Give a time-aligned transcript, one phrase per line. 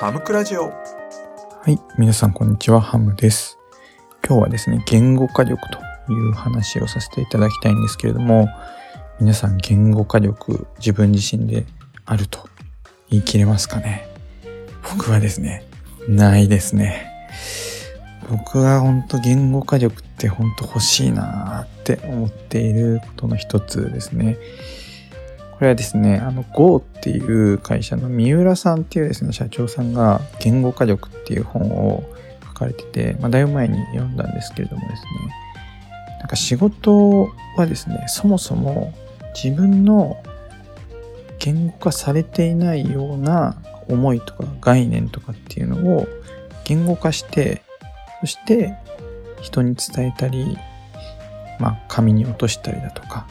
[0.00, 0.72] ハムクラジオは
[1.66, 3.58] い、皆さんこんにちは、ハムです。
[4.24, 8.48] 今日はですね、言語化力という話をさせていただきたいんですけれども、
[9.18, 11.66] 皆さん言語化力自分自身で
[12.06, 12.48] あると
[13.10, 14.06] 言い切れますかね？
[14.88, 15.64] 僕はですね、
[16.08, 17.10] ないですね。
[18.30, 24.38] 僕は本当言語化力って本当欲しいなーって思っていることの一つですね。
[25.58, 32.04] これはですね、あの Go っていう会社の三浦さんっていうですね、社長さんが言語化力っていう本を
[32.44, 35.08] 書かれてて、まあ、だいぶ前に読んだんですけれどもですね、
[36.20, 38.94] なんか仕事はですね、そもそも
[39.34, 40.22] 自分の
[41.40, 43.56] 言語化されていないような
[43.88, 46.06] 思いとか概念とかっていうのを
[46.62, 47.62] 言語化して、
[48.20, 48.76] そして
[49.40, 50.56] 人に伝えたり、
[51.58, 53.26] まあ紙に落としたりだとか、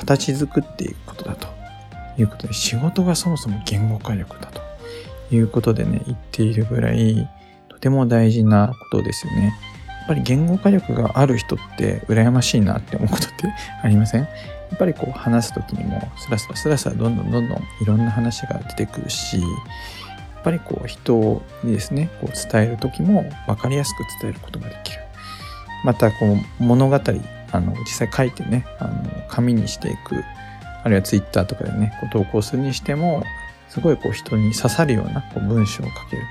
[0.00, 1.46] 形作っていくことだと
[2.18, 4.60] いうことで、仕事がそもそも言語化力だと
[5.30, 7.28] いうことでね、言っているぐらい、
[7.68, 9.54] とても大事なことですよね。
[10.00, 13.34] やっぱり言語化力がある人って羨ましいなって思うことって
[13.82, 14.22] ありません？
[14.22, 14.28] や
[14.74, 19.46] っぱりこう話す時にもスラスラスラスラどんどんどんどんいろんな話が出てくるし、や
[20.40, 25.00] っぱりこう人にですね、こう伝える時も分かりやすく伝えることができる。
[25.84, 26.16] またこ
[26.60, 26.98] う物語、
[27.52, 30.24] あの実際書いてね、あの紙にしていく、
[30.82, 33.22] あるいはツイッターとかでね、こう投稿するにしても、
[33.68, 36.22] すごいこう人に刺さるようなこう文章を書ける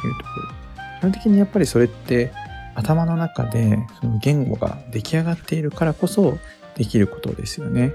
[0.00, 0.60] というところ。
[1.00, 2.32] 基本的にやっぱりそれって
[2.74, 6.38] 頭の中でその言語が出来上がっているからこそ
[6.76, 7.92] できることですよね。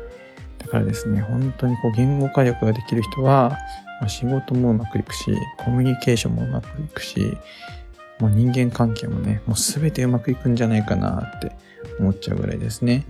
[0.59, 3.58] だからですね、本当にこう言語化力ができる人は、
[4.08, 7.38] 仕事もうまくいくし、コミュニケーションもうまくいくし、
[8.19, 11.52] もう人間関係もね、もうすべてうまくいくんじゃないかなって
[11.99, 13.05] 思っちゃうぐらいですね。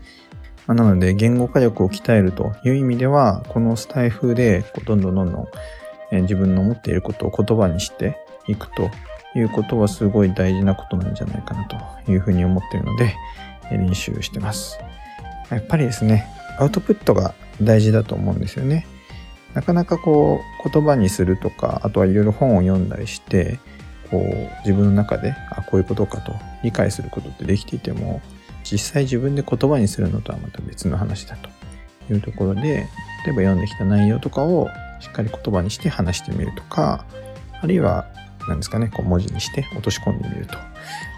[0.68, 5.48] まなので、言語化力を鍛えるという意味では、このスタイフでどんどんどんどん、
[6.12, 8.18] え自分の思っていることを言葉にして
[8.48, 8.90] いくと
[9.36, 13.14] いうことはすごい大事なことなんじゃないかなというふうに思っているので、
[13.72, 14.80] え練習してます。
[15.52, 16.28] やっぱりですね、
[16.58, 18.88] アウトプットが大事だと思うんですよね。
[19.54, 23.60] なかなかこう言葉にするとか、あとはいろいろ本を読んだりして、
[24.10, 26.34] こう自分の中で、あ、こういうことかと
[26.64, 28.22] 理解することってできていても、
[28.64, 31.50] 実際自分で言葉にするのとはまた別の話だと
[32.14, 32.88] いうところで、例えば
[33.26, 37.06] 読んできた内容とかをしっかり言葉にして話してみるとか、
[37.62, 38.08] あるいは
[38.48, 40.56] 何ですかね、こう文字にして落とし込んでみると。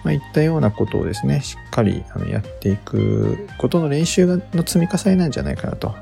[0.03, 5.95] まあ、いったようなことをですね、しっかりあのやっていくことの練習の積み重ねなんじゃないかなと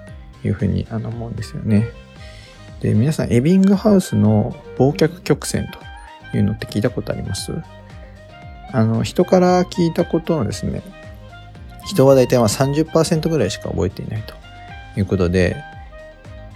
[0.44, 1.88] いうふうにあの思うんですよね。
[2.82, 5.80] で、皆さん、エビングハウスの忘却曲線と
[6.36, 7.52] いうのって聞いたことあります？
[8.72, 10.82] あの、人から聞いたことのですね、
[11.86, 14.34] 人は大体まあ30%ぐらいしか覚えていないと
[15.00, 15.56] いうことで、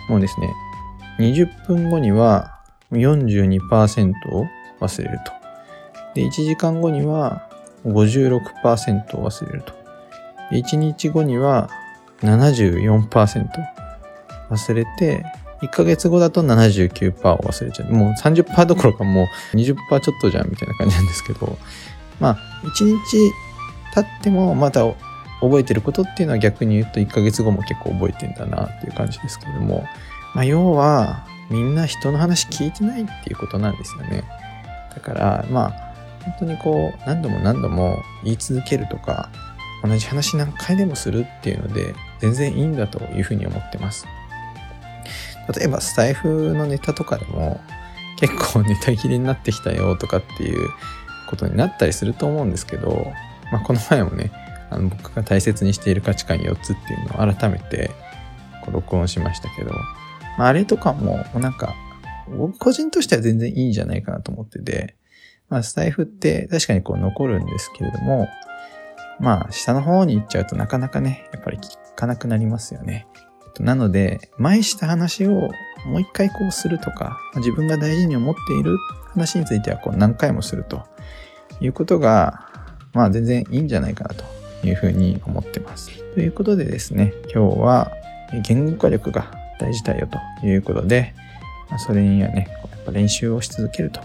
[0.10, 0.50] もうですね、
[1.20, 2.60] 20分後には
[2.92, 4.48] 42%を
[4.82, 5.32] 忘れると。
[6.16, 7.48] で、1時間後には
[7.86, 9.74] 56%を忘れると。
[10.52, 11.70] 1日後には
[12.22, 13.48] 74%
[14.50, 15.24] 忘れて、
[15.62, 17.92] 1ヶ月後だと79%を忘れちゃう。
[17.92, 21.58] もう30%どころかもう20%ちょっとじゃんみたいな感じなんですけど、
[22.20, 23.32] まあ、1日
[23.94, 24.86] 経ってもまた
[25.42, 29.86] 覚えてることっていうのは逆に言うと1ヶ月後も結構覚えてんだなっていう感じですけども、
[30.36, 34.24] まあ、要はみんな人の話聞いてないっていうことなんですよね。
[34.94, 35.90] だから、まあ、
[36.24, 39.30] 本当にこう、何度も何度も言い続けるとか、
[39.84, 44.06] 同じ話何回でもするっていうので、全然いいんだというふうに思ってます。
[45.56, 47.60] 例えば、スタイフのネタとかでも、
[48.18, 50.70] 結構ネタ切れになってきたよとかっていう
[51.30, 53.12] ことになったりすると思うんですけど、
[53.52, 54.32] まあ、この前もね、
[54.70, 57.90] あの僕が大切にしている価値観4つっていうのを改めて
[58.64, 59.72] こう録音しましたけど、
[60.38, 61.76] まあ、あれとかも、なんか、
[62.38, 64.96] 僕個人としては全然いいんじゃないかなと思ってて、
[65.50, 68.28] まあ、スタイフって確かにこう残るんですけれども、
[69.20, 73.08] まあ、下の方に行っちゃうとなかなかね、やっぱり聞かなくなりますよね。
[73.60, 75.50] なので、前した話を
[75.86, 78.78] もう一回こうするとか、自分が大事に思っている
[79.14, 80.84] 話についてはこう何回もすると
[81.60, 82.48] いうことが、
[82.94, 84.24] まあ全然いいんじゃないかなと
[84.66, 85.92] いうふうに思ってます。
[86.14, 87.92] ということでですね、今日は
[88.44, 91.14] 言語化力が大事だよということで、
[91.78, 94.02] それにはね、やっぱ練習をし続けると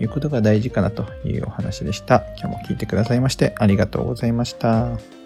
[0.00, 2.24] いうことが大事かなというお話でした。
[2.38, 5.17] 今日も聞いてくださいましてありがとうございました。